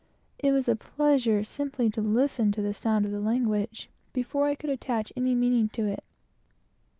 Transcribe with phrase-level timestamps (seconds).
[0.39, 4.55] It was a pleasure, simply to listen to the sound of the language, before I
[4.55, 6.03] could attach any meaning to it.